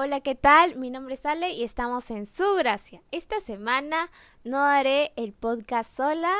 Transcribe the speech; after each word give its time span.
Hola, 0.00 0.20
¿qué 0.20 0.36
tal? 0.36 0.76
Mi 0.76 0.90
nombre 0.90 1.14
es 1.14 1.26
Ale 1.26 1.50
y 1.50 1.64
estamos 1.64 2.12
en 2.12 2.24
Su 2.24 2.54
Gracia. 2.54 3.02
Esta 3.10 3.40
semana 3.40 4.12
no 4.44 4.58
haré 4.58 5.12
el 5.16 5.32
podcast 5.32 5.96
sola, 5.96 6.32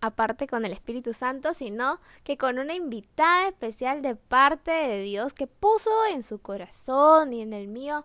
aparte 0.00 0.46
con 0.46 0.64
el 0.64 0.72
Espíritu 0.72 1.12
Santo, 1.12 1.54
sino 1.54 1.98
que 2.22 2.38
con 2.38 2.60
una 2.60 2.74
invitada 2.74 3.48
especial 3.48 4.00
de 4.00 4.14
parte 4.14 4.70
de 4.70 5.00
Dios 5.00 5.34
que 5.34 5.48
puso 5.48 5.90
en 6.12 6.22
su 6.22 6.40
corazón 6.40 7.32
y 7.32 7.42
en 7.42 7.52
el 7.52 7.66
mío 7.66 8.04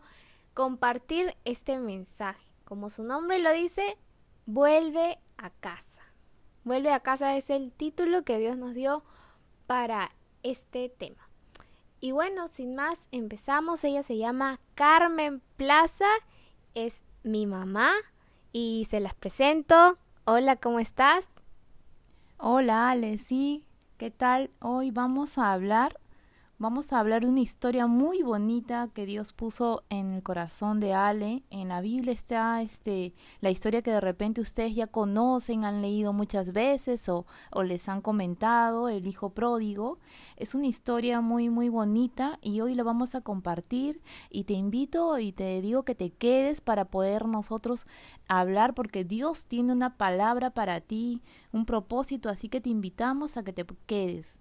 compartir 0.56 1.38
este 1.46 1.78
mensaje. 1.78 2.42
Como 2.64 2.90
su 2.90 3.04
nombre 3.04 3.38
lo 3.38 3.52
dice, 3.52 3.96
vuelve 4.48 5.20
a 5.38 5.52
casa. 5.52 6.02
Vuelve 6.64 6.92
a 6.92 7.02
casa 7.02 7.38
es 7.38 7.52
el 7.52 7.72
título 7.72 8.24
que 8.24 8.40
Dios 8.40 8.58
nos 8.58 8.74
dio 8.74 9.04
para 9.68 10.12
este 10.42 10.90
tema. 10.90 11.31
Y 12.04 12.14
bueno, 12.14 12.48
sin 12.48 12.74
más, 12.74 13.08
empezamos. 13.12 13.84
Ella 13.84 14.02
se 14.02 14.18
llama 14.18 14.60
Carmen 14.74 15.40
Plaza, 15.56 16.08
es 16.74 17.04
mi 17.22 17.46
mamá 17.46 17.92
y 18.52 18.88
se 18.90 19.00
las 19.00 19.14
presento. 19.14 20.00
Hola, 20.26 20.56
¿cómo 20.56 20.80
estás? 20.80 21.30
Hola, 22.38 22.90
Ale, 22.90 23.20
¿qué 24.00 24.10
tal? 24.10 24.50
Hoy 24.60 24.90
vamos 24.90 25.38
a 25.38 25.52
hablar 25.52 26.01
Vamos 26.62 26.94
a 26.94 27.00
hablar 27.00 27.24
de 27.24 27.30
una 27.30 27.40
historia 27.40 27.88
muy 27.88 28.22
bonita 28.22 28.88
que 28.94 29.08
Dios 29.08 29.34
puso 29.34 29.84
en 29.90 30.14
el 30.14 30.22
corazón 30.22 30.80
de 30.80 30.94
Ale. 30.94 31.42
En 31.50 31.70
la 31.70 31.82
Biblia 31.82 32.14
está 32.14 32.62
este, 32.62 33.16
la 33.40 33.50
historia 33.50 33.82
que 33.82 33.90
de 33.90 34.00
repente 34.00 34.42
ustedes 34.42 34.76
ya 34.76 34.86
conocen, 34.86 35.66
han 35.66 35.82
leído 35.82 36.14
muchas 36.14 36.54
veces 36.54 37.10
o, 37.10 37.26
les 37.64 37.90
han 37.90 38.02
comentado, 38.02 38.90
el 38.90 39.08
hijo 39.08 39.32
pródigo. 39.32 39.98
Es 40.38 40.54
una 40.54 40.68
historia 40.68 41.20
muy, 41.20 41.50
muy 41.50 41.70
bonita 41.70 42.38
y 42.44 42.62
hoy 42.62 42.76
la 42.76 42.84
vamos 42.84 43.16
a 43.16 43.22
compartir 43.22 44.00
y 44.30 44.44
te 44.44 44.54
invito 44.54 45.18
y 45.18 45.32
te 45.32 45.62
digo 45.62 45.82
que 45.82 45.96
te 45.96 46.12
quedes 46.12 46.62
para 46.62 46.86
poder 46.86 47.28
nosotros 47.28 47.88
hablar 48.28 48.76
porque 48.76 49.04
Dios 49.04 49.48
tiene 49.48 49.74
una 49.74 49.98
palabra 49.98 50.52
para 50.52 50.80
ti, 50.80 51.24
un 51.52 51.66
propósito, 51.66 52.30
así 52.30 52.50
que 52.50 52.62
te 52.62 52.70
invitamos 52.70 53.36
a 53.36 53.44
que 53.44 53.52
te 53.52 53.66
quedes. 53.88 54.40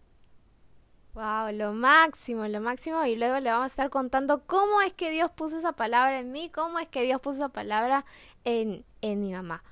Wow, 1.14 1.52
lo 1.52 1.72
máximo, 1.72 2.46
lo 2.46 2.60
máximo. 2.60 3.04
Y 3.04 3.16
luego 3.16 3.40
le 3.40 3.50
vamos 3.50 3.64
a 3.64 3.66
estar 3.66 3.90
contando 3.90 4.42
cómo 4.46 4.80
es 4.80 4.92
que 4.92 5.10
Dios 5.10 5.30
puso 5.32 5.58
esa 5.58 5.72
palabra 5.72 6.20
en 6.20 6.30
mí, 6.30 6.50
cómo 6.50 6.78
es 6.78 6.88
que 6.88 7.02
Dios 7.02 7.20
puso 7.20 7.38
esa 7.38 7.48
palabra 7.48 8.04
en, 8.44 8.84
en 9.00 9.20
mi 9.20 9.32
mamá. 9.32 9.64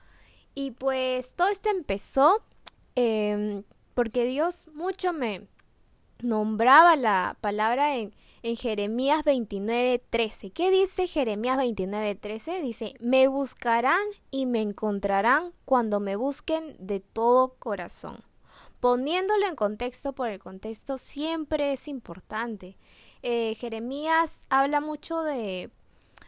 Y 0.55 0.72
pues 0.72 1.34
todo 1.34 1.48
esto 1.48 1.70
empezó 1.70 2.42
em, 2.97 3.62
porque 3.95 4.25
Dios 4.25 4.67
mucho 4.75 5.12
me 5.12 5.47
nombraba 6.20 6.97
la 6.97 7.36
palabra 7.41 7.97
en, 7.97 8.12
en 8.42 8.56
Jeremías 8.56 9.25
29:13. 9.25 10.52
¿Qué 10.52 10.73
dice 10.73 11.06
Jeremías 11.06 11.56
29:13? 11.58 12.61
Dice, 12.62 12.95
me 12.98 13.28
buscarán 13.28 14.02
y 14.33 14.47
me 14.47 14.61
encontrarán 14.61 15.52
cuando 15.64 16.00
me 16.00 16.17
busquen 16.17 16.75
de 16.80 16.98
todo 16.98 17.55
corazón 17.61 18.25
poniéndolo 18.80 19.46
en 19.46 19.56
contexto 19.56 20.12
por 20.12 20.28
el 20.28 20.38
contexto 20.38 20.98
siempre 20.98 21.72
es 21.72 21.88
importante. 21.88 22.76
Eh, 23.22 23.54
Jeremías 23.56 24.40
habla 24.48 24.80
mucho 24.80 25.22
de, 25.22 25.70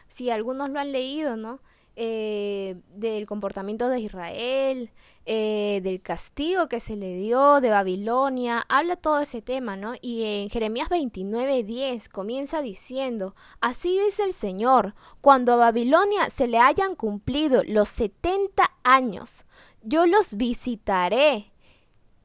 si 0.07 0.29
algunos 0.29 0.69
lo 0.69 0.79
han 0.79 0.91
leído, 0.91 1.37
¿no? 1.37 1.59
Eh, 1.97 2.77
del 2.95 3.25
comportamiento 3.25 3.89
de 3.89 3.99
Israel, 3.99 4.91
eh, 5.25 5.81
del 5.83 6.01
castigo 6.01 6.67
que 6.67 6.79
se 6.79 6.95
le 6.95 7.15
dio, 7.15 7.59
de 7.59 7.69
Babilonia, 7.69 8.65
habla 8.69 8.95
todo 8.95 9.19
ese 9.19 9.41
tema, 9.41 9.75
¿no? 9.75 9.93
Y 10.01 10.23
en 10.23 10.49
Jeremías 10.49 10.89
29:10 10.89 12.07
comienza 12.07 12.61
diciendo, 12.61 13.35
así 13.59 13.99
dice 13.99 14.23
el 14.23 14.31
Señor, 14.31 14.95
cuando 15.19 15.53
a 15.53 15.57
Babilonia 15.57 16.29
se 16.29 16.47
le 16.47 16.59
hayan 16.59 16.95
cumplido 16.95 17.61
los 17.67 17.89
70 17.89 18.71
años, 18.83 19.45
yo 19.83 20.05
los 20.05 20.35
visitaré 20.35 21.50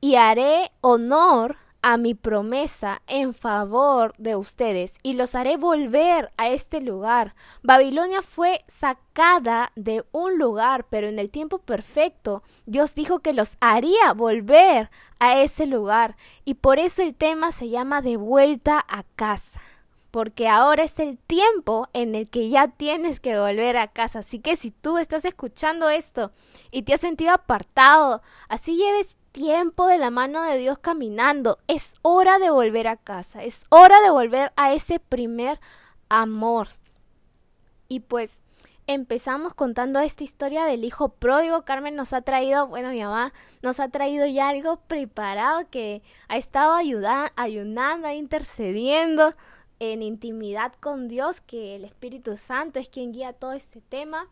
y 0.01 0.17
haré 0.17 0.73
honor 0.81 1.57
a 1.87 1.99
mi 1.99 2.15
promesa 2.15 3.01
en 3.07 3.33
favor 3.33 4.13
de 4.19 4.35
ustedes 4.35 4.95
y 5.05 5.13
los 5.13 5.37
haré 5.37 5.57
volver 5.57 6.33
a 6.37 6.49
este 6.49 6.81
lugar. 6.81 7.37
Babilonia 7.63 8.23
fue 8.23 8.65
sacada 8.67 9.71
de 9.77 10.05
un 10.11 10.37
lugar, 10.37 10.87
pero 10.91 11.07
en 11.07 11.21
el 11.21 11.31
tiempo 11.31 11.59
perfecto 11.59 12.43
Dios 12.67 12.97
dijo 12.97 13.21
que 13.21 13.33
los 13.33 13.57
haría 13.61 14.15
volver 14.15 14.91
a 15.21 15.41
ese 15.41 15.67
lugar 15.67 16.17
y 16.45 16.55
por 16.55 16.81
eso 16.81 17.03
el 17.03 17.15
tema 17.15 17.53
se 17.53 17.69
llama 17.69 18.03
de 18.03 18.17
vuelta 18.17 18.85
a 18.89 19.05
casa. 19.15 19.61
Porque 20.11 20.49
ahora 20.49 20.83
es 20.83 20.99
el 20.99 21.19
tiempo 21.19 21.89
en 21.93 22.15
el 22.15 22.31
que 22.31 22.49
ya 22.49 22.69
tienes 22.69 23.21
que 23.21 23.39
volver 23.39 23.77
a 23.77 23.89
casa. 23.89 24.21
Así 24.21 24.39
que 24.39 24.57
si 24.57 24.71
tú 24.71 24.97
estás 24.97 25.27
escuchando 25.27 25.91
esto 25.91 26.31
y 26.71 26.83
te 26.83 26.95
has 26.95 27.03
sentido 27.03 27.33
apartado, 27.33 28.23
así 28.49 28.77
lleves 28.77 29.16
tiempo 29.37 29.87
de 29.87 29.99
la 29.99 30.11
mano 30.11 30.43
de 30.45 30.57
Dios 30.57 30.79
caminando. 30.79 31.59
Es 31.69 31.97
hora 32.01 32.39
de 32.39 32.49
volver 32.49 32.89
a 32.89 32.97
casa, 32.97 33.45
es 33.45 33.67
hora 33.69 34.01
de 34.01 34.09
volver 34.09 34.51
a 34.57 34.73
ese 34.73 34.99
primer 34.99 35.61
amor. 36.09 36.69
Y 37.87 38.01
pues 38.01 38.41
empezamos 38.87 39.53
contando 39.53 40.01
esta 40.01 40.25
historia 40.25 40.65
del 40.65 40.85
hijo 40.85 41.11
pródigo. 41.11 41.67
Carmen 41.67 41.97
nos 41.97 42.15
ha 42.15 42.23
traído, 42.23 42.67
bueno, 42.67 42.89
mi 42.89 43.03
mamá 43.03 43.35
nos 43.61 43.79
ha 43.79 43.91
traído 43.91 44.27
ya 44.27 44.49
algo 44.49 44.79
preparado 44.79 45.69
que 45.69 46.03
ha 46.29 46.39
estado 46.39 46.73
ayunando, 47.37 48.11
intercediendo 48.11 49.35
en 49.81 50.03
intimidad 50.03 50.73
con 50.81 51.09
Dios, 51.09 51.43
que 51.43 51.77
el 51.77 51.85
Espíritu 51.85 52.39
Santo 52.39 52.79
es 52.79 52.89
quien 52.89 53.13
guía 53.13 53.35
todo 53.35 53.53
este 53.53 53.83
tema. 53.83 54.31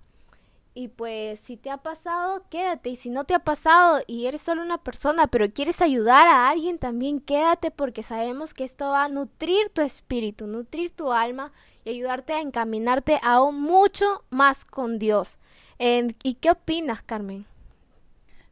Y 0.77 0.89
pues 0.89 1.39
si 1.39 1.57
te 1.57 1.71
ha 1.71 1.77
pasado, 1.77 2.43
quédate. 2.51 2.91
Y 2.91 2.97
si 2.97 3.09
no 3.09 3.25
te 3.25 3.35
ha 3.35 3.39
pasado 3.39 4.01
y 4.09 4.27
eres 4.27 4.43
solo 4.43 4.61
una 4.61 4.79
persona, 4.79 5.29
pero 5.29 5.49
quieres 5.53 5.81
ayudar 5.81 6.27
a 6.27 6.49
alguien, 6.49 6.79
también 6.79 7.21
quédate 7.21 7.71
porque 7.71 8.03
sabemos 8.03 8.55
que 8.55 8.65
esto 8.65 8.87
va 8.87 9.05
a 9.05 9.09
nutrir 9.09 9.71
tu 9.71 9.83
espíritu, 9.83 10.49
nutrir 10.49 10.91
tu 10.91 11.13
alma 11.13 11.53
y 11.85 11.91
ayudarte 11.91 12.33
a 12.33 12.41
encaminarte 12.41 13.21
aún 13.23 13.61
mucho 13.61 14.25
más 14.31 14.65
con 14.65 14.99
Dios. 14.99 15.39
¿Y 15.79 16.35
qué 16.35 16.51
opinas, 16.51 17.03
Carmen? 17.03 17.47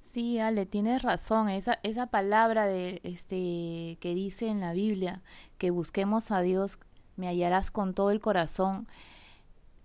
Sí, 0.03 0.39
Ale, 0.39 0.65
tienes 0.65 1.03
razón. 1.03 1.49
Esa, 1.49 1.81
esa 1.83 2.07
palabra 2.07 2.67
de, 2.67 3.01
este, 3.03 3.99
que 4.01 4.15
dice 4.15 4.47
en 4.47 4.61
la 4.61 4.73
Biblia, 4.73 5.23
que 5.59 5.71
busquemos 5.71 6.31
a 6.31 6.41
Dios, 6.41 6.79
me 7.17 7.27
hallarás 7.27 7.71
con 7.71 7.95
todo 7.95 8.11
el 8.11 8.21
corazón 8.21 8.87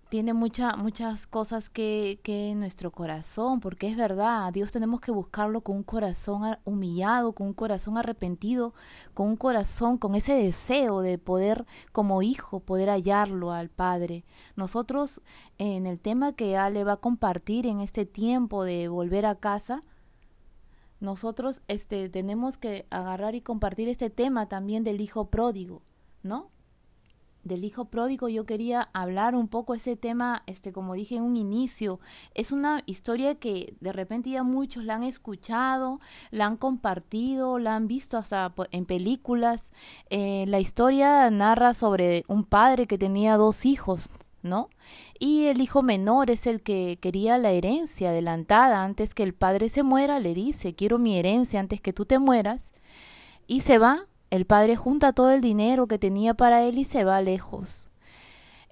tiene 0.08 0.32
mucha, 0.32 0.76
muchas 0.76 1.26
cosas 1.26 1.68
que, 1.70 2.20
que 2.22 2.50
en 2.50 2.60
nuestro 2.60 2.90
corazón, 2.90 3.60
porque 3.60 3.88
es 3.88 3.96
verdad, 3.96 4.52
Dios 4.52 4.72
tenemos 4.72 5.00
que 5.00 5.12
buscarlo 5.12 5.60
con 5.60 5.76
un 5.76 5.82
corazón 5.82 6.56
humillado, 6.64 7.32
con 7.32 7.48
un 7.48 7.52
corazón 7.52 7.98
arrepentido, 7.98 8.74
con 9.14 9.28
un 9.28 9.36
corazón, 9.36 9.98
con 9.98 10.14
ese 10.14 10.34
deseo 10.34 11.00
de 11.00 11.18
poder, 11.18 11.66
como 11.92 12.22
hijo, 12.22 12.60
poder 12.60 12.88
hallarlo 12.88 13.52
al 13.52 13.68
Padre. 13.68 14.24
Nosotros, 14.56 15.20
en 15.58 15.86
el 15.86 16.00
tema 16.00 16.32
que 16.32 16.56
Ale 16.56 16.84
va 16.84 16.94
a 16.94 16.96
compartir 16.96 17.66
en 17.66 17.80
este 17.80 18.06
tiempo 18.06 18.64
de 18.64 18.88
volver 18.88 19.26
a 19.26 19.34
casa, 19.34 19.84
nosotros 21.00 21.62
este, 21.68 22.08
tenemos 22.08 22.58
que 22.58 22.86
agarrar 22.90 23.34
y 23.34 23.40
compartir 23.40 23.88
este 23.88 24.10
tema 24.10 24.48
también 24.48 24.84
del 24.84 25.00
hijo 25.00 25.30
pródigo, 25.30 25.82
¿no? 26.22 26.50
Del 27.48 27.64
hijo 27.64 27.86
pródigo 27.86 28.28
yo 28.28 28.46
quería 28.46 28.88
hablar 28.92 29.34
un 29.34 29.48
poco 29.48 29.74
ese 29.74 29.96
tema 29.96 30.42
este 30.46 30.72
como 30.72 30.94
dije 30.94 31.16
en 31.16 31.24
un 31.24 31.36
inicio 31.36 31.98
es 32.34 32.52
una 32.52 32.82
historia 32.86 33.36
que 33.36 33.74
de 33.80 33.92
repente 33.92 34.30
ya 34.30 34.42
muchos 34.42 34.84
la 34.84 34.94
han 34.94 35.02
escuchado 35.02 36.00
la 36.30 36.46
han 36.46 36.56
compartido 36.56 37.58
la 37.58 37.74
han 37.74 37.88
visto 37.88 38.18
hasta 38.18 38.52
en 38.70 38.84
películas. 38.84 39.72
Eh, 40.10 40.44
la 40.48 40.60
historia 40.60 41.30
narra 41.30 41.74
sobre 41.74 42.24
un 42.28 42.44
padre 42.44 42.86
que 42.86 42.98
tenía 42.98 43.36
dos 43.36 43.66
hijos 43.66 44.10
¿no? 44.40 44.70
Y 45.18 45.46
el 45.46 45.60
hijo 45.60 45.82
menor 45.82 46.30
es 46.30 46.46
el 46.46 46.62
que 46.62 46.98
quería 47.00 47.38
la 47.38 47.50
herencia 47.50 48.10
adelantada. 48.10 48.84
Antes 48.84 49.12
que 49.12 49.24
el 49.24 49.34
padre 49.34 49.68
se 49.68 49.82
muera, 49.82 50.20
le 50.20 50.32
dice, 50.32 50.76
quiero 50.76 50.98
mi 50.98 51.18
herencia 51.18 51.58
antes 51.58 51.80
que 51.80 51.92
tú 51.92 52.06
te 52.06 52.20
mueras, 52.20 52.72
y 53.48 53.60
se 53.60 53.78
va 53.78 54.06
el 54.30 54.44
padre 54.44 54.76
junta 54.76 55.12
todo 55.12 55.30
el 55.30 55.40
dinero 55.40 55.86
que 55.86 55.98
tenía 55.98 56.34
para 56.34 56.62
él 56.62 56.78
y 56.78 56.84
se 56.84 57.04
va 57.04 57.22
lejos. 57.22 57.90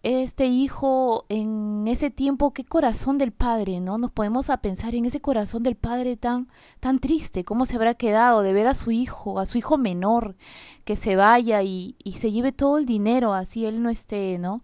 Este 0.03 0.47
hijo, 0.47 1.25
en 1.29 1.88
ese 1.88 2.11
tiempo, 2.11 2.53
qué 2.53 2.64
corazón 2.64 3.19
del 3.19 3.32
padre, 3.32 3.81
¿no? 3.81 3.99
Nos 3.99 4.12
podemos 4.12 4.50
a 4.50 4.58
pensar 4.58 4.94
en 4.94 5.05
ese 5.05 5.20
corazón 5.20 5.64
del 5.64 5.75
padre 5.75 6.17
tan, 6.17 6.49
tan 6.79 7.00
triste, 7.00 7.44
cómo 7.44 7.67
se 7.67 7.75
habrá 7.75 7.94
quedado 7.94 8.43
de 8.43 8.53
ver 8.53 8.69
a 8.69 8.76
su 8.76 8.93
hijo, 8.93 9.41
a 9.41 9.47
su 9.47 9.58
hijo 9.58 9.79
menor, 9.79 10.37
que 10.85 10.94
se 10.94 11.17
vaya 11.17 11.62
y, 11.62 11.97
y 12.05 12.12
se 12.12 12.31
lleve 12.31 12.52
todo 12.52 12.79
el 12.79 12.87
dinero, 12.87 13.35
así 13.35 13.67
él 13.67 13.82
no 13.82 13.91
esté, 13.91 14.38
¿no? 14.38 14.62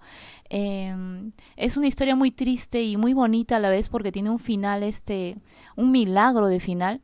Em, 0.49 1.33
es 1.57 1.77
una 1.77 1.89
historia 1.89 2.15
muy 2.15 2.31
triste 2.31 2.83
y 2.83 2.97
muy 2.97 3.13
bonita 3.15 3.57
a 3.57 3.61
la 3.61 3.71
vez 3.71 3.89
porque 3.89 4.13
tiene 4.13 4.31
un 4.31 4.39
final, 4.39 4.85
este, 4.85 5.39
un 5.75 5.91
milagro 5.91 6.47
de 6.47 6.61
final 6.61 7.01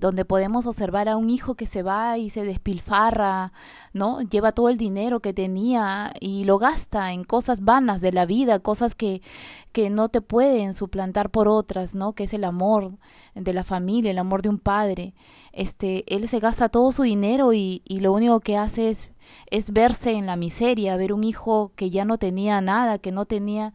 donde 0.00 0.24
podemos 0.24 0.66
observar 0.66 1.08
a 1.08 1.16
un 1.16 1.30
hijo 1.30 1.54
que 1.54 1.66
se 1.66 1.82
va 1.82 2.18
y 2.18 2.30
se 2.30 2.44
despilfarra, 2.44 3.52
¿no? 3.92 4.20
Lleva 4.22 4.52
todo 4.52 4.68
el 4.68 4.78
dinero 4.78 5.20
que 5.20 5.32
tenía 5.32 6.12
y 6.20 6.44
lo 6.44 6.58
gasta 6.58 7.12
en 7.12 7.24
cosas 7.24 7.62
vanas 7.62 8.00
de 8.00 8.12
la 8.12 8.26
vida, 8.26 8.58
cosas 8.60 8.94
que, 8.94 9.22
que 9.72 9.90
no 9.90 10.08
te 10.08 10.20
pueden 10.20 10.74
suplantar 10.74 11.30
por 11.30 11.48
otras, 11.48 11.94
¿no? 11.94 12.12
Que 12.12 12.24
es 12.24 12.34
el 12.34 12.44
amor 12.44 12.92
de 13.34 13.52
la 13.52 13.64
familia, 13.64 14.10
el 14.10 14.18
amor 14.18 14.42
de 14.42 14.48
un 14.48 14.58
padre. 14.58 15.14
Este, 15.52 16.04
él 16.14 16.28
se 16.28 16.40
gasta 16.40 16.68
todo 16.68 16.92
su 16.92 17.02
dinero 17.02 17.52
y, 17.52 17.82
y 17.84 18.00
lo 18.00 18.12
único 18.12 18.40
que 18.40 18.56
hace 18.56 18.90
es, 18.90 19.10
es 19.50 19.72
verse 19.72 20.12
en 20.12 20.26
la 20.26 20.36
miseria, 20.36 20.96
ver 20.96 21.12
un 21.12 21.24
hijo 21.24 21.72
que 21.76 21.90
ya 21.90 22.04
no 22.04 22.18
tenía 22.18 22.60
nada, 22.60 22.98
que 22.98 23.12
no 23.12 23.24
tenía 23.24 23.74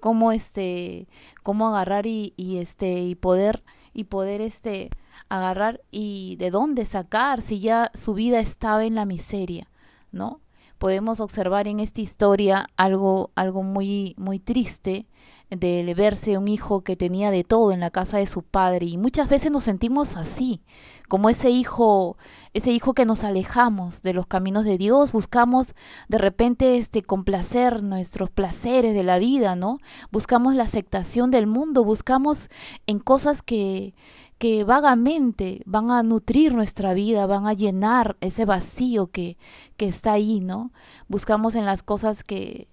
cómo 0.00 0.32
este, 0.32 1.06
cómo 1.42 1.68
agarrar 1.68 2.06
y, 2.06 2.32
y 2.36 2.56
este, 2.56 3.00
y 3.02 3.14
poder, 3.14 3.62
y 3.92 4.04
poder 4.04 4.40
este, 4.40 4.90
agarrar 5.30 5.80
y 5.90 6.36
de 6.36 6.50
dónde 6.50 6.84
sacar 6.84 7.40
si 7.40 7.60
ya 7.60 7.90
su 7.94 8.12
vida 8.12 8.40
estaba 8.40 8.84
en 8.84 8.96
la 8.96 9.06
miseria, 9.06 9.68
¿no? 10.12 10.40
Podemos 10.76 11.20
observar 11.20 11.68
en 11.68 11.80
esta 11.80 12.00
historia 12.00 12.66
algo, 12.76 13.30
algo 13.34 13.62
muy, 13.62 14.14
muy 14.18 14.38
triste 14.38 15.06
de 15.50 15.94
verse 15.96 16.38
un 16.38 16.46
hijo 16.46 16.82
que 16.82 16.96
tenía 16.96 17.30
de 17.30 17.42
todo 17.42 17.72
en 17.72 17.80
la 17.80 17.90
casa 17.90 18.18
de 18.18 18.26
su 18.26 18.42
padre 18.42 18.86
y 18.86 18.96
muchas 18.96 19.28
veces 19.28 19.50
nos 19.50 19.64
sentimos 19.64 20.16
así, 20.16 20.62
como 21.08 21.28
ese 21.28 21.50
hijo, 21.50 22.16
ese 22.54 22.70
hijo 22.70 22.94
que 22.94 23.04
nos 23.04 23.24
alejamos 23.24 24.02
de 24.02 24.14
los 24.14 24.28
caminos 24.28 24.64
de 24.64 24.78
Dios, 24.78 25.10
buscamos 25.10 25.74
de 26.08 26.18
repente 26.18 26.76
este 26.76 27.02
complacer 27.02 27.82
nuestros 27.82 28.30
placeres 28.30 28.94
de 28.94 29.02
la 29.02 29.18
vida, 29.18 29.56
¿no? 29.56 29.78
Buscamos 30.12 30.54
la 30.54 30.64
aceptación 30.64 31.32
del 31.32 31.48
mundo, 31.48 31.84
buscamos 31.84 32.48
en 32.86 33.00
cosas 33.00 33.42
que 33.42 33.92
que 34.40 34.64
vagamente 34.64 35.60
van 35.66 35.90
a 35.90 36.02
nutrir 36.02 36.54
nuestra 36.54 36.94
vida, 36.94 37.26
van 37.26 37.46
a 37.46 37.52
llenar 37.52 38.16
ese 38.22 38.46
vacío 38.46 39.08
que, 39.08 39.36
que 39.76 39.86
está 39.86 40.12
ahí, 40.12 40.40
¿no? 40.40 40.72
Buscamos 41.08 41.56
en 41.56 41.66
las 41.66 41.82
cosas 41.82 42.24
que, 42.24 42.66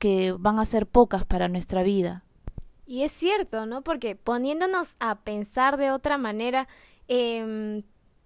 que 0.00 0.32
van 0.32 0.58
a 0.58 0.66
ser 0.66 0.88
pocas 0.88 1.24
para 1.24 1.46
nuestra 1.46 1.84
vida. 1.84 2.24
Y 2.84 3.04
es 3.04 3.12
cierto, 3.12 3.64
¿no? 3.64 3.82
Porque 3.82 4.16
poniéndonos 4.16 4.96
a 4.98 5.20
pensar 5.20 5.76
de 5.76 5.92
otra 5.92 6.18
manera, 6.18 6.66
eh, 7.06 7.84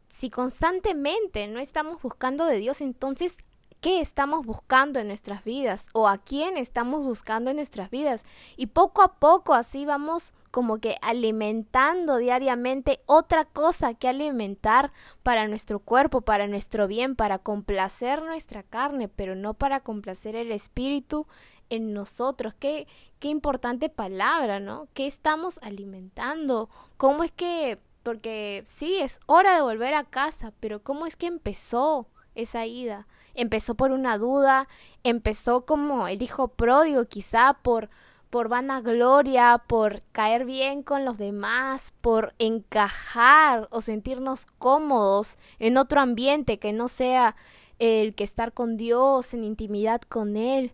si 0.09 0.31
constantemente 0.31 1.49
no 1.49 1.61
estamos 1.61 2.01
buscando 2.01 2.47
de 2.47 2.57
Dios, 2.57 2.81
entonces 2.81 3.37
qué 3.83 4.01
estamos 4.01 4.47
buscando 4.47 4.99
en 4.99 5.09
nuestras 5.09 5.45
vidas 5.45 5.85
o 5.93 6.09
a 6.09 6.17
quién 6.17 6.57
estamos 6.57 7.03
buscando 7.03 7.51
en 7.51 7.57
nuestras 7.57 7.91
vidas. 7.91 8.25
Y 8.57 8.69
poco 8.69 9.03
a 9.03 9.13
poco 9.17 9.53
así 9.53 9.85
vamos 9.85 10.33
como 10.53 10.79
que 10.79 10.99
alimentando 11.01 12.19
diariamente 12.19 13.01
otra 13.07 13.47
cosa 13.47 13.95
que 13.95 14.07
alimentar 14.07 14.93
para 15.23 15.49
nuestro 15.49 15.81
cuerpo, 15.81 16.21
para 16.21 16.47
nuestro 16.47 16.87
bien, 16.87 17.17
para 17.17 17.39
complacer 17.39 18.23
nuestra 18.23 18.63
carne, 18.63 19.09
pero 19.09 19.35
no 19.35 19.55
para 19.55 19.81
complacer 19.81 20.37
el 20.37 20.53
espíritu 20.53 21.27
en 21.71 21.95
nosotros. 21.95 22.53
Qué, 22.59 22.87
qué 23.19 23.29
importante 23.29 23.89
palabra, 23.89 24.61
¿no? 24.61 24.89
¿Qué 24.93 25.07
estamos 25.07 25.59
alimentando? 25.63 26.69
¿Cómo 26.99 27.25
es 27.25 27.33
que, 27.33 27.81
porque 28.03 28.63
sí, 28.67 28.99
es 29.01 29.21
hora 29.25 29.55
de 29.57 29.63
volver 29.63 29.95
a 29.95 30.05
casa, 30.05 30.53
pero 30.61 30.83
¿cómo 30.83 31.07
es 31.07 31.17
que 31.17 31.29
empezó 31.29 32.09
esa 32.35 32.67
ida? 32.67 33.09
Empezó 33.33 33.75
por 33.75 33.91
una 33.91 34.19
duda, 34.19 34.69
empezó 35.03 35.65
como 35.65 36.09
el 36.09 36.21
hijo 36.21 36.49
pródigo, 36.49 37.07
quizá 37.07 37.55
por 37.55 37.89
por 38.33 38.49
vanagloria, 38.49 39.63
por 39.67 40.01
caer 40.11 40.47
bien 40.47 40.83
con 40.83 41.05
los 41.05 41.19
demás, 41.19 41.93
por 42.01 42.33
encajar 42.39 43.69
o 43.71 43.83
sentirnos 43.83 44.47
cómodos 44.47 45.37
en 45.59 45.77
otro 45.77 46.01
ambiente 46.01 46.59
que 46.59 46.73
no 46.73 46.89
sea 46.89 47.37
el 47.79 48.15
que 48.15 48.25
estar 48.25 48.55
con 48.55 48.79
Dios, 48.79 49.35
en 49.35 49.45
intimidad 49.45 50.01
con 50.01 50.39
Él. 50.39 50.73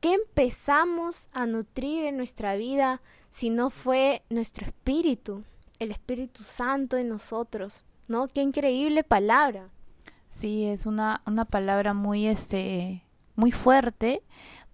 ¿Qué 0.00 0.14
empezamos 0.14 1.28
a 1.32 1.46
nutrir 1.46 2.06
en 2.06 2.16
nuestra 2.16 2.56
vida 2.56 3.00
si 3.28 3.50
no 3.50 3.70
fue 3.70 4.24
nuestro 4.28 4.66
espíritu, 4.66 5.44
el 5.78 5.92
Espíritu 5.92 6.42
Santo 6.42 6.96
en 6.96 7.08
nosotros? 7.08 7.84
¿No? 8.08 8.26
Qué 8.26 8.42
increíble 8.42 9.04
palabra. 9.04 9.68
Sí, 10.28 10.64
es 10.64 10.86
una, 10.86 11.20
una 11.24 11.44
palabra 11.44 11.94
muy, 11.94 12.26
este, 12.26 13.04
muy 13.36 13.52
fuerte 13.52 14.24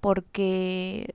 porque 0.01 1.15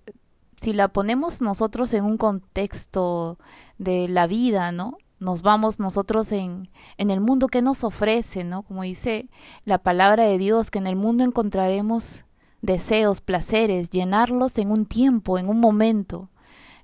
si 0.61 0.73
la 0.73 0.89
ponemos 0.89 1.41
nosotros 1.41 1.91
en 1.95 2.05
un 2.05 2.17
contexto 2.17 3.39
de 3.79 4.07
la 4.07 4.27
vida, 4.27 4.71
¿no? 4.71 4.97
Nos 5.19 5.41
vamos 5.41 5.79
nosotros 5.79 6.31
en, 6.31 6.69
en 6.97 7.09
el 7.09 7.19
mundo 7.19 7.47
que 7.47 7.63
nos 7.63 7.83
ofrece, 7.83 8.43
¿no? 8.43 8.61
Como 8.61 8.83
dice 8.83 9.27
la 9.65 9.79
palabra 9.79 10.25
de 10.25 10.37
Dios, 10.37 10.69
que 10.69 10.77
en 10.77 10.85
el 10.85 10.95
mundo 10.95 11.23
encontraremos 11.23 12.25
deseos, 12.61 13.21
placeres, 13.21 13.89
llenarlos 13.89 14.59
en 14.59 14.69
un 14.69 14.85
tiempo, 14.85 15.39
en 15.39 15.49
un 15.49 15.59
momento. 15.59 16.29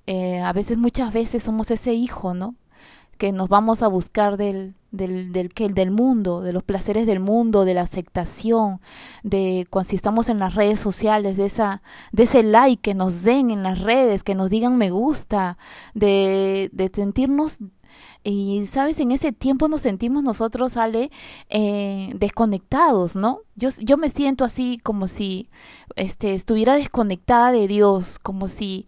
Eh, 0.08 0.40
a 0.40 0.54
veces, 0.54 0.80
muchas 0.80 1.14
veces 1.14 1.44
somos 1.44 1.70
ese 1.70 1.94
hijo, 1.94 2.34
¿no? 2.34 2.56
Que 3.18 3.32
nos 3.32 3.50
vamos 3.50 3.84
a 3.84 3.88
buscar 3.88 4.38
del, 4.38 4.76
del, 4.92 5.32
del, 5.32 5.50
del 5.50 5.92
mundo, 5.92 6.42
de 6.42 6.54
los 6.54 6.64
placeres 6.64 7.06
del 7.06 7.20
mundo, 7.20 7.66
de 7.66 7.74
la 7.74 7.82
aceptación, 7.82 8.80
de 9.24 9.68
cuando 9.70 9.90
si 9.90 9.96
estamos 9.96 10.30
en 10.30 10.40
las 10.40 10.56
redes 10.56 10.80
sociales, 10.80 11.38
de 11.38 11.46
esa, 11.46 11.82
de 12.12 12.24
ese 12.24 12.44
like 12.44 12.82
que 12.82 12.96
nos 12.96 13.24
den 13.24 13.52
en 13.52 13.64
las 13.64 13.82
redes, 13.82 14.24
que 14.24 14.36
nos 14.36 14.50
digan 14.50 14.78
me 14.78 14.90
gusta, 14.90 15.58
de, 15.94 16.70
de 16.74 16.92
sentirnos 16.94 17.60
y 18.24 18.66
sabes, 18.66 19.00
en 19.00 19.12
ese 19.12 19.32
tiempo 19.32 19.70
nos 19.70 19.82
sentimos 19.82 20.22
nosotros, 20.22 20.76
Ale, 20.76 21.12
eh, 21.50 22.12
desconectados, 22.16 23.16
¿no? 23.16 23.40
Yo, 23.56 23.70
yo 23.80 23.96
me 23.96 24.10
siento 24.10 24.44
así 24.44 24.80
como 24.84 25.08
si 25.08 25.50
este, 25.96 26.34
estuviera 26.34 26.76
desconectada 26.76 27.54
de 27.54 27.70
Dios, 27.70 28.20
como 28.20 28.50
si 28.50 28.86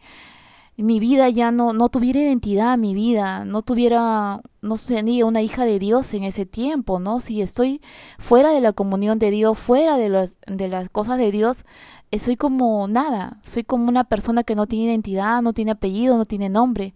mi 0.84 1.00
vida 1.00 1.30
ya 1.30 1.52
no, 1.52 1.74
no 1.74 1.90
tuviera 1.90 2.20
identidad, 2.20 2.78
mi 2.78 2.94
vida, 2.94 3.44
no 3.44 3.62
tuviera, 3.62 4.42
no 4.62 4.78
sería 4.78 5.26
una 5.26 5.42
hija 5.42 5.66
de 5.66 5.78
Dios 5.78 6.14
en 6.14 6.24
ese 6.24 6.46
tiempo, 6.46 7.00
¿no? 7.00 7.20
Si 7.20 7.42
estoy 7.42 7.81
fuera 8.18 8.52
de 8.52 8.62
la 8.62 8.72
comunión 8.72 9.20
de 9.20 9.31
Dios, 9.31 9.58
fuera 9.58 9.98
de 9.98 10.10
las, 10.10 10.38
de 10.48 10.68
las 10.70 10.90
cosas 10.90 11.18
de 11.18 11.31
Dios, 11.31 11.66
eh, 12.12 12.20
soy 12.20 12.38
como 12.38 12.88
nada, 12.88 13.40
soy 13.44 13.64
como 13.64 13.90
una 13.90 14.06
persona 14.06 14.44
que 14.44 14.56
no 14.56 14.68
tiene 14.68 14.86
identidad, 14.86 15.42
no 15.42 15.54
tiene 15.54 15.72
apellido, 15.72 16.18
no 16.18 16.26
tiene 16.26 16.50
nombre, 16.50 16.96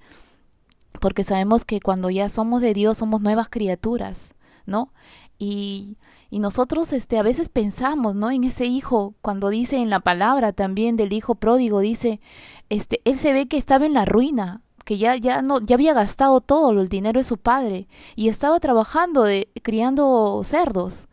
porque 1.02 1.24
sabemos 1.24 1.66
que 1.66 1.82
cuando 1.82 2.10
ya 2.10 2.30
somos 2.30 2.62
de 2.62 2.74
Dios 2.74 2.98
somos 2.98 3.22
nuevas 3.22 3.50
criaturas, 3.50 4.34
¿no? 4.66 4.94
Y, 5.38 5.98
y 6.34 6.40
nosotros 6.40 6.94
este, 6.94 7.20
a 7.20 7.22
veces 7.22 7.48
pensamos, 7.48 8.16
¿no? 8.16 8.32
En 8.32 8.44
ese 8.44 8.66
hijo, 8.66 9.14
cuando 9.22 9.50
dice 9.50 9.78
en 9.78 9.92
la 9.92 10.00
palabra 10.00 10.52
también 10.52 10.96
del 10.96 11.14
hijo 11.14 11.36
pródigo, 11.36 11.80
dice, 11.80 12.22
este, 12.70 13.02
él 13.06 13.20
se 13.20 13.34
ve 13.34 13.48
que 13.48 13.60
estaba 13.60 13.86
en 13.86 13.94
la 13.94 14.06
ruina, 14.06 14.64
que 14.84 14.98
ya, 14.98 15.16
ya 15.16 15.44
no, 15.44 15.62
ya 15.62 15.76
había 15.76 15.94
gastado 15.94 16.42
todo 16.42 16.72
el 16.72 16.90
dinero 16.90 17.20
de 17.20 17.24
su 17.24 17.38
padre 17.38 17.88
y 18.16 18.30
estaba 18.30 18.60
trabajando 18.60 19.26
criando 19.62 20.42
cerdos. 20.44 21.08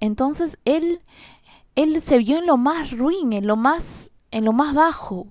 Entonces 0.00 0.58
él, 0.66 1.00
él 1.74 2.02
se 2.02 2.18
vio 2.18 2.36
en 2.36 2.44
lo 2.44 2.58
más 2.58 2.90
ruin, 2.90 3.32
en 3.32 3.46
lo 3.46 3.56
más, 3.56 4.10
en 4.30 4.44
lo 4.44 4.52
más 4.52 4.74
bajo. 4.74 5.28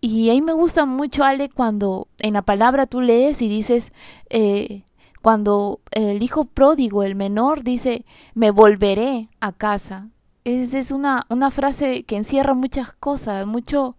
Y 0.00 0.30
ahí 0.30 0.42
me 0.42 0.54
gusta 0.54 0.86
mucho, 0.86 1.22
Ale, 1.22 1.50
cuando 1.50 2.08
en 2.18 2.32
la 2.32 2.42
palabra 2.42 2.86
tú 2.86 3.00
lees 3.00 3.42
y 3.42 3.48
dices, 3.48 3.92
eh, 4.28 4.82
cuando 5.24 5.80
el 5.92 6.22
hijo 6.22 6.44
pródigo, 6.44 7.02
el 7.02 7.14
menor, 7.14 7.64
dice, 7.64 8.04
me 8.34 8.50
volveré 8.50 9.30
a 9.40 9.52
casa. 9.52 10.10
Esa 10.44 10.78
es 10.78 10.90
una, 10.90 11.24
una 11.30 11.50
frase 11.50 12.02
que 12.02 12.16
encierra 12.16 12.52
muchas 12.52 12.92
cosas, 12.92 13.46
mucho, 13.46 13.96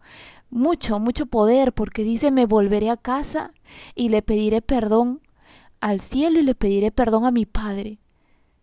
mucho, 0.51 0.99
mucho 0.99 1.25
poder, 1.25 1.73
porque 1.73 2.03
dice, 2.03 2.29
me 2.29 2.45
volveré 2.45 2.91
a 2.91 2.97
casa 2.97 3.53
y 3.95 4.09
le 4.09 4.21
pediré 4.21 4.61
perdón 4.61 5.19
al 5.79 5.99
cielo 5.99 6.37
y 6.37 6.43
le 6.43 6.53
pediré 6.53 6.91
perdón 6.91 7.25
a 7.25 7.31
mi 7.31 7.47
Padre. 7.47 7.97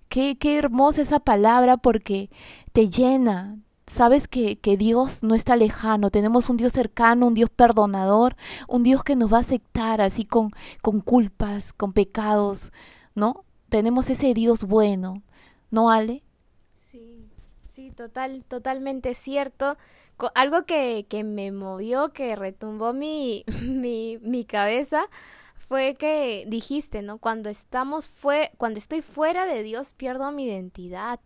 Qué, 0.09 0.39
qué 0.39 0.57
hermosa 0.57 1.03
esa 1.03 1.19
palabra 1.19 1.79
porque 1.79 2.31
te 2.71 2.89
llena, 2.89 3.59
Sabes 3.93 4.27
que, 4.27 4.57
que, 4.57 4.79
Dios 4.79 5.23
no 5.23 5.35
está 5.35 5.55
lejano, 5.55 6.11
tenemos 6.11 6.49
un 6.49 6.57
Dios 6.57 6.73
cercano, 6.73 7.27
un 7.27 7.35
Dios 7.35 7.51
perdonador, 7.51 8.37
un 8.67 8.83
Dios 8.83 9.05
que 9.05 9.17
nos 9.17 9.31
va 9.31 9.37
a 9.37 9.41
aceptar 9.41 10.01
así 10.01 10.25
con, 10.25 10.51
con 10.81 11.03
culpas, 11.03 11.75
con 11.75 11.93
pecados, 11.93 12.73
¿no? 13.15 13.45
Tenemos 13.69 14.09
ese 14.09 14.33
Dios 14.33 14.65
bueno, 14.65 15.23
¿no, 15.71 15.91
Ale? 15.91 16.23
Sí, 16.75 17.29
sí, 17.67 17.91
total, 17.91 18.47
totalmente 18.49 19.13
cierto. 19.13 19.77
Algo 20.35 20.65
que, 20.65 21.05
que 21.07 21.23
me 21.23 21.53
movió, 21.53 22.15
que 22.15 22.35
retumbó 22.35 22.95
mi, 22.95 23.45
mi, 23.63 24.17
mi 24.23 24.47
cabeza, 24.47 25.03
fue 25.55 25.97
que 25.97 26.47
dijiste, 26.49 27.03
¿no? 27.03 27.19
Cuando 27.19 27.51
estamos 27.51 28.09
fue, 28.09 28.53
cuando 28.57 28.79
estoy 28.79 29.03
fuera 29.03 29.45
de 29.45 29.63
Dios 29.63 29.93
pierdo 29.93 30.33
mi 30.33 30.47
identidad. 30.47 31.21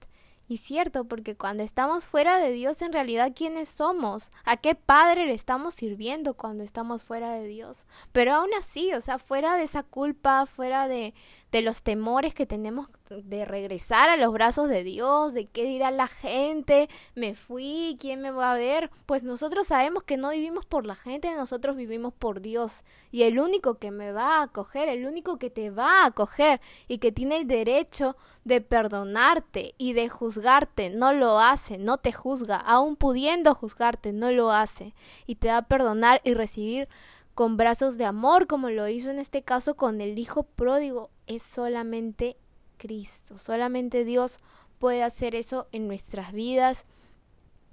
Y 0.49 0.59
cierto, 0.59 1.07
porque 1.07 1.37
cuando 1.37 1.65
estamos 1.65 2.07
fuera 2.07 2.39
de 2.39 2.53
Dios, 2.53 2.81
en 2.81 2.93
realidad, 2.93 3.33
¿quiénes 3.35 3.69
somos? 3.69 4.31
¿A 4.45 4.57
qué 4.57 4.77
padre 4.77 5.27
le 5.27 5.33
estamos 5.33 5.75
sirviendo 5.75 6.35
cuando 6.35 6.63
estamos 6.63 7.05
fuera 7.05 7.33
de 7.33 7.47
Dios? 7.47 7.87
Pero 8.13 8.35
aún 8.35 8.51
así, 8.57 8.93
o 8.95 9.01
sea, 9.01 9.19
fuera 9.19 9.57
de 9.57 9.65
esa 9.65 9.83
culpa, 9.83 10.47
fuera 10.47 10.87
de, 10.87 11.15
de 11.57 11.63
los 11.63 11.83
temores 11.83 12.35
que 12.35 12.45
tenemos 12.45 12.89
de 13.09 13.45
regresar 13.45 14.11
a 14.11 14.17
los 14.17 14.33
brazos 14.33 14.69
de 14.69 14.85
Dios, 14.85 15.33
de 15.33 15.47
qué 15.47 15.65
dirá 15.65 15.91
la 15.91 16.07
gente, 16.07 16.89
me 17.15 17.35
fui, 17.35 17.97
quién 17.99 18.21
me 18.21 18.31
va 18.31 18.53
a 18.53 18.57
ver, 18.57 18.91
pues 19.07 19.23
nosotros 19.25 19.69
sabemos 19.69 20.03
que 20.03 20.17
no 20.17 20.31
vivimos 20.31 20.67
por 20.67 20.85
la 20.85 20.97
gente, 20.97 21.35
nosotros 21.35 21.77
vivimos 21.77 22.13
por 22.13 22.41
Dios. 22.41 22.85
Y 23.11 23.23
el 23.23 23.39
único 23.39 23.79
que 23.79 23.91
me 23.91 24.13
va 24.13 24.39
a 24.39 24.43
acoger, 24.43 24.89
el 24.91 25.07
único 25.07 25.39
que 25.39 25.49
te 25.49 25.71
va 25.71 26.03
a 26.03 26.07
acoger 26.07 26.61
y 26.89 26.99
que 26.99 27.13
tiene 27.13 27.39
el 27.39 27.47
derecho 27.47 28.17
de 28.45 28.61
perdonarte 28.61 29.75
y 29.79 29.95
de 29.95 30.09
juzgar 30.11 30.27
juzgarte, 30.27 30.91
no 30.91 31.13
lo 31.13 31.39
hace, 31.39 31.79
no 31.79 31.99
te 31.99 32.13
juzga, 32.13 32.57
aun 32.57 32.97
pudiendo 32.97 33.55
juzgarte, 33.55 34.13
no 34.13 34.33
lo 34.33 34.51
hace, 34.51 34.93
y 35.27 35.37
te 35.37 35.49
da 35.49 35.59
a 35.59 35.63
perdonar 35.63 36.21
y 36.25 36.35
recibir 36.35 36.89
con 37.37 37.59
brazos 37.59 37.99
de 37.99 38.07
amor, 38.07 38.47
como 38.47 38.71
lo 38.71 38.89
hizo 38.89 39.11
en 39.11 39.19
este 39.19 39.43
caso 39.43 39.77
con 39.77 40.01
el 40.01 40.19
Hijo 40.19 40.45
pródigo, 40.45 41.11
es 41.27 41.43
solamente 41.43 42.39
Cristo, 42.79 43.37
solamente 43.37 44.07
Dios 44.07 44.39
puede 44.79 45.03
hacer 45.03 45.35
eso 45.35 45.69
en 45.71 45.87
nuestras 45.87 46.33
vidas. 46.33 46.87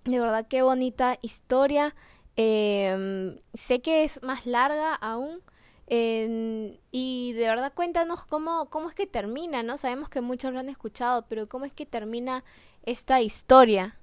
De 0.03 0.19
verdad, 0.19 0.47
qué 0.49 0.63
bonita 0.63 1.17
historia. 1.21 1.95
Em, 2.35 3.37
sé 3.53 3.81
que 3.81 4.03
es 4.03 4.21
más 4.21 4.45
larga 4.45 4.95
aún, 4.95 5.41
y 5.87 7.31
de 7.33 7.47
verdad 7.47 7.71
cuéntanos 7.73 8.25
cómo, 8.25 8.69
cómo 8.69 8.89
es 8.89 8.95
que 8.95 9.07
termina, 9.07 9.63
¿no? 9.63 9.77
Sabemos 9.77 10.09
que 10.09 10.19
muchos 10.19 10.51
lo 10.51 10.59
han 10.59 10.67
escuchado, 10.67 11.25
pero 11.29 11.47
cómo 11.47 11.63
es 11.63 11.71
que 11.71 11.85
termina 11.85 12.43
esta 12.83 13.21
historia. 13.21 13.97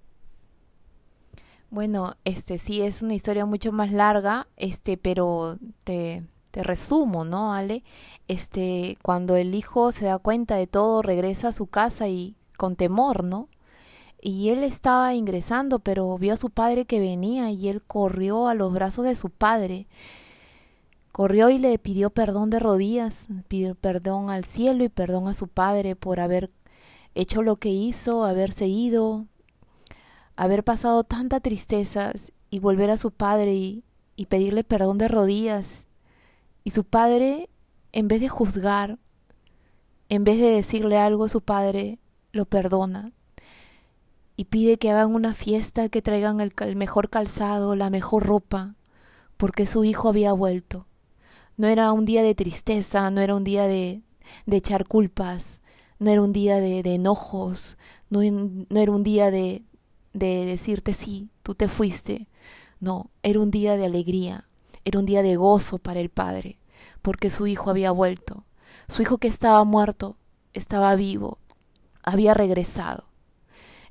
Bueno, 1.70 2.16
este 2.24 2.58
sí 2.58 2.82
es 2.82 3.02
una 3.02 3.14
historia 3.14 3.46
mucho 3.46 3.72
más 3.72 3.92
larga, 3.92 4.48
este, 4.56 4.96
pero 4.96 5.58
te, 5.84 6.24
te 6.50 6.62
resumo, 6.62 7.24
¿no, 7.24 7.52
Ale? 7.52 7.84
Este, 8.28 8.98
cuando 9.02 9.36
el 9.36 9.54
hijo 9.54 9.92
se 9.92 10.06
da 10.06 10.18
cuenta 10.18 10.56
de 10.56 10.66
todo, 10.66 11.02
regresa 11.02 11.48
a 11.48 11.52
su 11.52 11.66
casa 11.66 12.08
y 12.08 12.34
con 12.56 12.76
temor, 12.76 13.24
¿no? 13.24 13.48
Y 14.20 14.50
él 14.50 14.64
estaba 14.64 15.14
ingresando, 15.14 15.78
pero 15.78 16.18
vio 16.18 16.34
a 16.34 16.36
su 16.36 16.50
padre 16.50 16.84
que 16.84 17.00
venía 17.00 17.50
y 17.50 17.68
él 17.68 17.82
corrió 17.86 18.48
a 18.48 18.54
los 18.54 18.72
brazos 18.72 19.04
de 19.06 19.14
su 19.14 19.30
padre 19.30 19.86
Corrió 21.12 21.50
y 21.50 21.58
le 21.58 21.76
pidió 21.78 22.10
perdón 22.10 22.50
de 22.50 22.60
rodillas, 22.60 23.28
pidió 23.48 23.74
perdón 23.74 24.30
al 24.30 24.44
cielo 24.44 24.84
y 24.84 24.88
perdón 24.88 25.26
a 25.26 25.34
su 25.34 25.48
padre 25.48 25.96
por 25.96 26.20
haber 26.20 26.50
hecho 27.14 27.42
lo 27.42 27.56
que 27.56 27.70
hizo, 27.70 28.24
haberse 28.24 28.68
ido, 28.68 29.26
haber 30.42 30.64
pasado 30.64 31.04
tanta 31.04 31.40
tristeza 31.40 32.12
y 32.50 32.58
volver 32.58 32.90
a 32.90 32.96
su 32.96 33.10
padre 33.10 33.54
y, 33.54 33.84
y 34.16 34.26
pedirle 34.26 34.64
perdón 34.64 34.98
de 34.98 35.08
rodillas. 35.08 35.86
Y 36.64 36.70
su 36.70 36.84
padre, 36.84 37.48
en 37.92 38.08
vez 38.08 38.20
de 38.20 38.28
juzgar, 38.28 38.98
en 40.08 40.24
vez 40.24 40.40
de 40.40 40.48
decirle 40.48 40.98
algo 40.98 41.24
a 41.24 41.28
su 41.28 41.40
padre, 41.40 41.98
lo 42.32 42.44
perdona 42.44 43.12
y 44.40 44.46
pide 44.46 44.78
que 44.78 44.90
hagan 44.90 45.14
una 45.14 45.34
fiesta, 45.34 45.90
que 45.90 46.00
traigan 46.00 46.40
el, 46.40 46.54
el 46.60 46.74
mejor 46.74 47.10
calzado, 47.10 47.76
la 47.76 47.90
mejor 47.90 48.24
ropa, 48.24 48.74
porque 49.36 49.66
su 49.66 49.84
hijo 49.84 50.08
había 50.08 50.32
vuelto. 50.32 50.86
No 51.58 51.68
era 51.68 51.92
un 51.92 52.06
día 52.06 52.22
de 52.22 52.34
tristeza, 52.34 53.10
no 53.10 53.20
era 53.20 53.34
un 53.34 53.44
día 53.44 53.66
de, 53.66 54.00
de 54.46 54.56
echar 54.56 54.88
culpas, 54.88 55.60
no 55.98 56.10
era 56.10 56.22
un 56.22 56.32
día 56.32 56.56
de, 56.56 56.80
enojos, 56.80 57.76
no, 58.08 58.22
no, 58.22 58.80
era 58.80 58.90
un 58.90 59.02
día 59.02 59.30
de, 59.30 59.62
de 60.12 60.44
decirte 60.44 60.92
sí, 60.92 61.30
tú 61.42 61.54
te 61.54 61.68
fuiste. 61.68 62.28
No, 62.80 63.10
era 63.22 63.40
un 63.40 63.50
día 63.50 63.76
de 63.76 63.84
alegría, 63.84 64.48
era 64.84 64.98
un 64.98 65.06
día 65.06 65.22
de 65.22 65.36
gozo 65.36 65.78
para 65.78 66.00
el 66.00 66.08
padre, 66.08 66.58
porque 67.02 67.30
su 67.30 67.46
hijo 67.46 67.70
había 67.70 67.90
vuelto. 67.90 68.44
Su 68.88 69.02
hijo 69.02 69.18
que 69.18 69.28
estaba 69.28 69.64
muerto, 69.64 70.16
estaba 70.52 70.94
vivo, 70.94 71.38
había 72.02 72.34
regresado. 72.34 73.04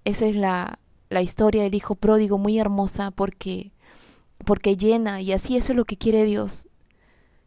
Esa 0.06 0.26
es 0.26 0.36
la, 0.36 0.80
la 1.10 1.22
historia 1.22 1.64
del 1.64 1.76
hijo 1.76 1.96
pródigo 1.96 2.38
muy 2.38 2.60
hermosa 2.60 3.12
porque 3.12 3.72
porque 4.46 4.78
llena 4.78 5.22
y 5.22 5.34
así 5.34 5.58
eso 5.58 5.74
es 5.74 5.78
lo 5.78 5.86
que 5.86 5.98
quiere 5.98 6.24
Dios, 6.24 6.68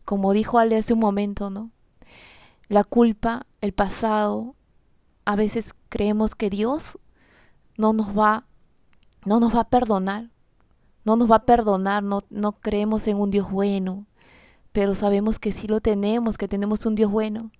como 0.04 0.32
dijo 0.32 0.58
Ale 0.58 0.76
hace 0.76 0.92
un 0.92 1.00
momento, 1.00 1.50
¿no? 1.50 1.70
La 2.68 2.84
culpa, 2.84 3.46
el 3.60 3.72
pasado, 3.72 4.54
a 5.24 5.36
veces 5.36 5.74
creemos 5.88 6.34
que 6.34 6.50
Dios 6.50 6.98
no 7.76 7.92
nos 7.92 8.16
va, 8.16 8.46
no 9.24 9.40
nos 9.40 9.54
va 9.54 9.60
a 9.60 9.68
perdonar, 9.68 10.30
no 11.04 11.16
nos 11.16 11.30
va 11.30 11.36
a 11.36 11.46
perdonar, 11.46 12.02
no, 12.02 12.20
no 12.30 12.52
creemos 12.52 13.06
en 13.08 13.18
un 13.18 13.30
Dios 13.30 13.50
bueno, 13.50 14.06
pero 14.72 14.94
sabemos 14.94 15.38
que 15.38 15.52
sí 15.52 15.68
lo 15.68 15.80
tenemos, 15.80 16.38
que 16.38 16.48
tenemos 16.48 16.86
un 16.86 16.94
Dios 16.94 17.10
bueno. 17.10 17.50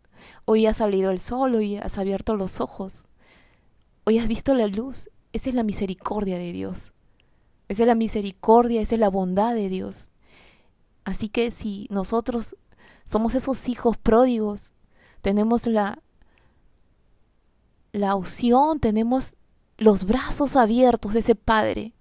Hoy 0.45 0.67
ha 0.67 0.75
salido 0.75 1.11
el 1.11 1.19
sol, 1.19 1.55
hoy 1.55 1.77
has 1.77 1.99
abierto 1.99 2.37
los 2.37 2.61
ojos, 2.61 3.07
hoy 4.05 4.19
has 4.19 4.29
visto 4.29 4.55
la 4.55 4.67
luz. 4.67 5.11
Esa 5.33 5.49
es 5.49 5.55
la 5.55 5.63
misericordia 5.63 6.37
de 6.37 6.53
Dios. 6.53 6.93
Esa 7.69 7.85
es 7.85 7.87
la 7.87 7.95
misericordia, 7.95 8.83
esa 8.83 8.97
es 8.97 9.01
la 9.01 9.09
bondad 9.09 9.55
de 9.55 9.69
Dios. 9.69 10.11
Así 11.05 11.29
que 11.29 11.51
si 11.51 11.87
nosotros 11.91 12.57
somos 13.05 13.35
esos 13.35 13.69
hijos 13.69 13.97
pródigos, 13.97 14.73
tenemos 15.23 15.67
la, 15.67 16.03
la 17.93 18.15
opción, 18.15 18.79
tenemos 18.79 19.37
los 19.83 20.05
brazos 20.05 20.57
abiertos 20.57 21.13
de 21.13 21.21
ese 21.21 21.35
padre. 21.35 21.93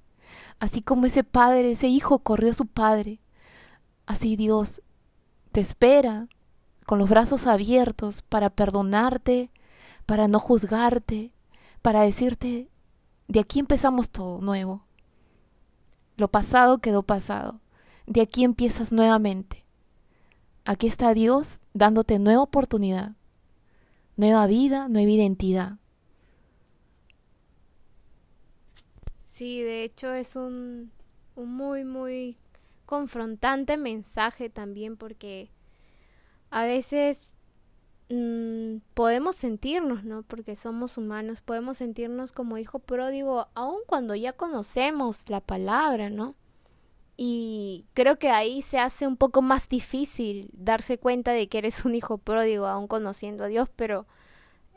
Así 0.59 0.81
como 0.81 1.05
ese 1.05 1.23
padre, 1.23 1.71
ese 1.71 1.87
hijo 1.87 2.19
corrió 2.19 2.51
a 2.51 2.55
su 2.55 2.65
padre. 2.65 3.19
Así 4.05 4.35
Dios 4.35 4.81
te 5.51 5.61
espera 5.61 6.27
con 6.85 6.99
los 6.99 7.09
brazos 7.09 7.47
abiertos 7.47 8.21
para 8.21 8.49
perdonarte, 8.49 9.49
para 10.05 10.27
no 10.27 10.39
juzgarte, 10.39 11.33
para 11.81 12.01
decirte, 12.01 12.69
de 13.27 13.39
aquí 13.39 13.59
empezamos 13.59 14.09
todo 14.09 14.41
nuevo. 14.41 14.83
Lo 16.17 16.27
pasado 16.27 16.79
quedó 16.79 17.03
pasado 17.03 17.61
de 18.11 18.21
aquí 18.21 18.43
empiezas 18.43 18.91
nuevamente. 18.91 19.63
Aquí 20.65 20.87
está 20.87 21.13
Dios 21.13 21.61
dándote 21.73 22.19
nueva 22.19 22.43
oportunidad, 22.43 23.13
nueva 24.17 24.45
vida, 24.47 24.89
nueva 24.89 25.09
identidad. 25.09 25.77
Sí, 29.41 29.63
de 29.63 29.83
hecho 29.83 30.13
es 30.13 30.35
un, 30.35 30.91
muy, 31.35 31.83
muy 31.83 32.37
confrontante 32.85 33.75
mensaje 33.75 34.51
también 34.51 34.97
porque 34.97 35.49
a 36.51 36.63
veces 36.65 37.37
mm, 38.09 38.81
podemos 38.93 39.35
sentirnos, 39.35 40.03
¿no? 40.03 40.21
Porque 40.21 40.55
somos 40.55 40.95
humanos, 40.99 41.41
podemos 41.41 41.77
sentirnos 41.77 42.33
como 42.33 42.59
hijo 42.59 42.77
pródigo 42.77 43.47
aun 43.55 43.79
cuando 43.87 44.13
ya 44.13 44.33
conocemos 44.33 45.27
la 45.27 45.41
palabra, 45.41 46.11
¿no? 46.11 46.35
Y 47.17 47.87
creo 47.95 48.19
que 48.19 48.29
ahí 48.29 48.61
se 48.61 48.77
hace 48.77 49.07
un 49.07 49.17
poco 49.17 49.41
más 49.41 49.67
difícil 49.67 50.51
darse 50.53 50.99
cuenta 50.99 51.31
de 51.31 51.49
que 51.49 51.57
eres 51.57 51.83
un 51.83 51.95
hijo 51.95 52.19
pródigo, 52.19 52.67
aún 52.67 52.85
conociendo 52.85 53.45
a 53.45 53.47
Dios, 53.47 53.69
pero 53.75 54.05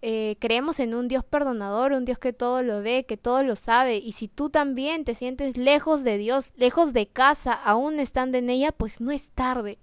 eh, 0.06 0.36
creemos 0.38 0.80
en 0.80 0.94
un 0.94 1.08
Dios 1.08 1.24
perdonador, 1.24 1.92
un 1.92 2.04
Dios 2.04 2.18
que 2.18 2.34
todo 2.34 2.62
lo 2.62 2.82
ve, 2.82 3.06
que 3.06 3.16
todo 3.16 3.42
lo 3.42 3.56
sabe. 3.56 3.96
Y 3.96 4.12
si 4.12 4.28
tú 4.28 4.50
también 4.50 5.02
te 5.02 5.14
sientes 5.14 5.56
lejos 5.56 6.04
de 6.04 6.18
Dios, 6.18 6.52
lejos 6.56 6.92
de 6.92 7.06
casa, 7.06 7.54
aún 7.54 7.98
estando 7.98 8.36
en 8.36 8.50
ella, 8.50 8.70
pues 8.70 9.00
no 9.00 9.12
es 9.12 9.30
tarde. 9.30 9.78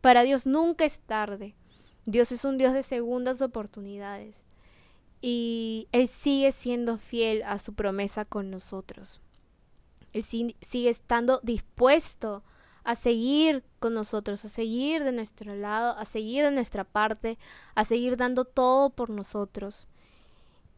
Para 0.00 0.22
Dios 0.22 0.46
nunca 0.46 0.86
es 0.86 1.00
tarde. 1.00 1.56
Dios 2.06 2.32
es 2.32 2.46
un 2.46 2.56
Dios 2.56 2.72
de 2.72 2.82
segundas 2.82 3.42
oportunidades. 3.42 4.46
Y 5.20 5.88
Él 5.92 6.08
sigue 6.08 6.52
siendo 6.52 6.96
fiel 6.96 7.42
a 7.42 7.58
su 7.58 7.74
promesa 7.74 8.24
con 8.24 8.50
nosotros. 8.50 9.20
Él 10.14 10.22
sigue 10.22 10.88
estando 10.88 11.38
dispuesto 11.42 12.44
a 12.86 12.94
seguir 12.94 13.64
con 13.80 13.94
nosotros, 13.94 14.44
a 14.44 14.48
seguir 14.48 15.02
de 15.02 15.10
nuestro 15.10 15.56
lado, 15.56 15.98
a 15.98 16.04
seguir 16.04 16.44
de 16.44 16.52
nuestra 16.52 16.84
parte, 16.84 17.36
a 17.74 17.84
seguir 17.84 18.16
dando 18.16 18.44
todo 18.44 18.90
por 18.90 19.10
nosotros. 19.10 19.88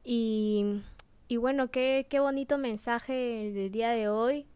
Y, 0.04 0.80
y 1.28 1.36
bueno, 1.36 1.70
qué, 1.70 2.06
qué 2.08 2.18
bonito 2.18 2.56
mensaje 2.56 3.52
del 3.52 3.70
día 3.70 3.90
de 3.90 4.08
hoy 4.08 4.46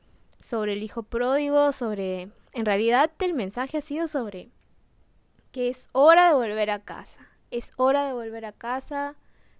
sobre 0.40 0.72
el 0.72 0.82
hijo 0.82 1.02
pródigo, 1.02 1.72
sobre... 1.72 2.30
En 2.54 2.64
realidad 2.64 3.10
el 3.18 3.34
mensaje 3.34 3.76
ha 3.76 3.82
sido 3.82 4.08
sobre 4.08 4.48
que 5.52 5.68
es 5.68 5.88
hora 5.92 6.28
de 6.28 6.34
volver 6.34 6.70
a 6.70 6.82
casa. 6.82 7.28
Es 7.50 7.72
hora 7.76 8.06
de 8.06 8.14
volver 8.14 8.46
a 8.46 8.52
casa. 8.52 9.14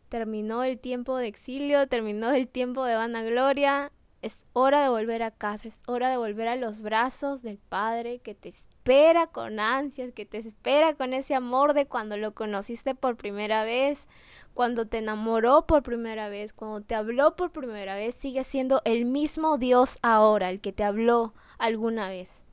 Terminó 0.08 0.64
el 0.64 0.78
tiempo 0.78 1.18
de 1.18 1.26
exilio, 1.26 1.87
terminó 1.88 2.32
el 2.32 2.49
tiempo 2.49 2.87
de 2.87 2.96
vanagloria 2.96 3.92
es 4.23 4.47
hora 4.52 4.81
de 4.83 4.88
volver 4.88 5.25
a 5.25 5.33
casa, 5.33 5.67
es 5.67 5.83
hora 5.88 6.09
de 6.09 6.17
volver 6.17 6.47
a 6.47 6.55
los 6.55 6.81
brazos 6.81 7.43
del 7.43 7.59
Padre 7.59 8.21
que 8.21 8.37
te 8.37 8.49
espera 8.49 9.26
con 9.26 9.59
ansias, 9.59 10.12
que 10.12 10.25
te 10.25 10.38
espera 10.38 10.95
con 10.95 11.12
ese 11.12 11.35
amor 11.35 11.75
de 11.75 11.87
cuando 11.87 12.17
lo 12.17 12.33
conociste 12.33 12.95
por 12.95 13.17
primera 13.17 13.64
vez, 13.64 14.09
cuando 14.55 14.87
te 14.87 14.99
enamoró 14.99 15.67
por 15.67 15.83
primera 15.83 16.29
vez, 16.29 16.52
cuando 16.52 16.81
te 16.83 16.95
habló 16.95 17.35
por 17.35 17.50
primera 17.50 17.97
vez, 17.97 18.14
sigue 18.14 18.45
siendo 18.45 18.81
el 18.85 19.07
mismo 19.07 19.59
Dios 19.59 19.99
ahora, 20.02 20.50
el 20.50 20.61
que 20.61 20.73
te 20.73 20.85
habló 20.85 21.35
alguna 21.59 22.09
vez. 22.09 22.47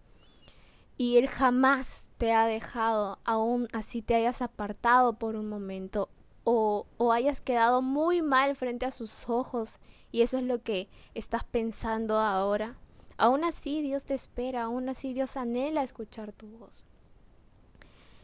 Y 0.98 1.18
Él 1.18 1.28
jamás 1.28 2.10
te 2.18 2.34
ha 2.34 2.48
dejado, 2.48 3.20
aún 3.26 3.68
así 3.74 4.02
te 4.02 4.16
hayas 4.16 4.42
apartado 4.42 5.20
por 5.20 5.36
un 5.36 5.48
momento 5.48 6.10
o, 6.50 7.12
hayas 7.12 7.42
quedado 7.42 7.82
muy 7.82 8.22
mal 8.22 8.56
frente 8.56 8.86
a 8.86 8.92
sus 8.92 9.30
ojos 9.30 9.80
y 10.12 10.22
eso 10.22 10.38
es 10.38 10.44
lo 10.44 10.62
que 10.62 10.88
estás 11.14 11.44
pensando 11.44 12.18
ahora. 12.18 12.76
Aún 13.18 13.44
así 13.44 13.82
Dios 13.82 14.06
te 14.06 14.14
espera, 14.14 14.64
aún 14.64 14.90
así 14.90 15.14
Dios 15.14 15.38
anhela 15.38 15.84
escuchar 15.84 16.32
tu 16.32 16.48
voz. 16.48 16.86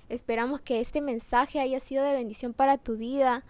Esperamos 0.10 0.62
que 0.62 0.80
este 0.80 1.02
mensaje 1.02 1.60
haya 1.60 1.80
sido 1.80 2.04
de 2.04 2.14
bendición 2.14 2.54
para 2.54 2.78
tu 2.78 2.96
vida, 2.96 3.44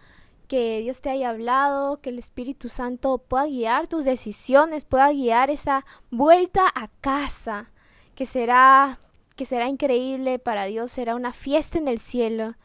que 0.47 0.79
Dios 0.79 1.01
te 1.01 1.09
haya 1.09 1.29
hablado, 1.29 2.01
que 2.01 2.09
el 2.09 2.19
Espíritu 2.19 2.69
Santo 2.69 3.17
pueda 3.17 3.45
guiar 3.45 3.87
tus 3.87 4.05
decisiones, 4.05 4.85
pueda 4.85 5.11
guiar 5.11 5.49
esa 5.49 5.85
vuelta 6.11 6.61
a 6.73 6.87
casa, 7.01 7.71
que 8.15 8.25
será 8.25 8.99
que 9.35 9.45
será 9.45 9.67
increíble 9.67 10.39
para 10.39 10.63
Dios, 10.65 10.91
será 10.91 11.13
una 11.13 11.33
fiesta 11.33 11.77
en 11.77 11.89
el 11.89 11.99
cielo. 11.99 12.55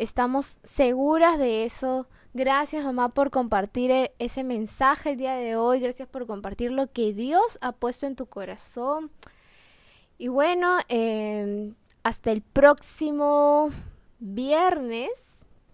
Estamos 0.00 0.60
seguras 0.62 1.38
de 1.38 1.66
eso. 1.66 2.08
Gracias 2.32 2.82
mamá 2.82 3.10
por 3.10 3.30
compartir 3.30 3.90
e-, 3.90 4.14
ese 4.18 4.44
mensaje 4.44 5.10
el 5.10 5.18
día 5.18 5.34
de 5.34 5.56
hoy. 5.56 5.78
Gracias 5.78 6.08
por 6.08 6.26
compartir 6.26 6.70
lo 6.70 6.90
que 6.90 7.12
Dios 7.12 7.58
ha 7.60 7.72
puesto 7.72 8.06
en 8.06 8.16
tu 8.16 8.24
corazón. 8.24 9.10
Y 10.16 10.28
bueno, 10.28 10.78
em, 10.88 11.74
hasta 12.02 12.32
el 12.32 12.40
próximo 12.40 13.72
viernes. 14.20 15.10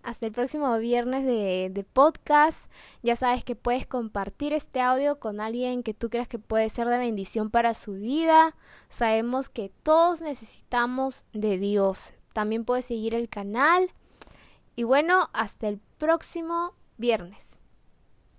Hasta 0.03 0.27
el 0.27 0.33
próximo 0.33 0.77
viernes 0.79 1.25
de, 1.25 1.71
de, 1.73 1.85
podcast. 1.85 2.69
Ya 3.05 3.15
sabes 3.15 3.45
que 3.45 3.55
puedes 3.55 3.87
compartir 3.87 4.53
este 4.53 4.81
audio 4.81 5.21
con 5.21 5.41
alguien 5.41 5.85
que 5.85 5.95
tú 5.95 6.11
creas 6.11 6.27
que 6.27 6.41
puede 6.41 6.69
ser 6.69 6.89
de 6.89 6.99
bendición 6.99 7.49
para 7.49 7.75
su 7.75 7.93
vida. 7.93 8.57
Sabemos 8.89 9.49
que 9.49 9.71
todos 9.85 10.21
necesitamos 10.21 11.25
de 11.33 11.59
Dios. 11.59 12.15
También 12.33 12.65
puedes 12.65 12.87
seguir 12.87 13.15
el 13.15 13.29
canal. 13.29 13.89
Y 14.77 14.83
bueno, 14.85 15.31
hasta 15.33 15.69
el 15.69 15.81
próximo 15.97 16.75
viernes. 16.99 17.56